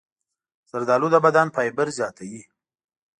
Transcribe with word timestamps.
زردالو 0.71 1.07
د 1.13 1.17
بدن 1.25 1.47
فایبر 1.55 1.87
زیاتوي. 1.97 2.41